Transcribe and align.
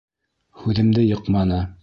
Һүҙемде 0.61 1.05
йыҡманы. 1.11 1.63